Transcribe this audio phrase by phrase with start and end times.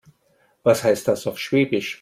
[0.63, 1.89] Was heißt das auf Schwäbisch?